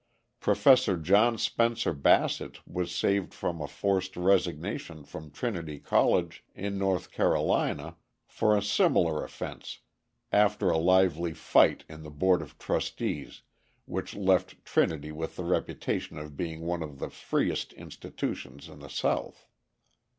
[0.39, 7.11] Professor John Spencer Bassett was saved from a forced resignation from Trinity College in North
[7.11, 9.81] Carolina for a similar offence
[10.31, 13.43] after a lively fight in the Board of Trustees
[13.85, 18.89] which left Trinity with the reputation of being one of the freest institutions in the
[18.89, 19.45] South.